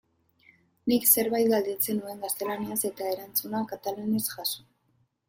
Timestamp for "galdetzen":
1.51-1.99